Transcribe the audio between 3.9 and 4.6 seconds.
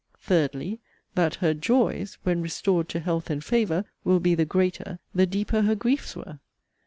will be the